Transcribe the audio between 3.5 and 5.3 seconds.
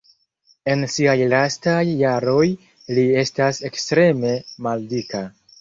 ekstreme maldika.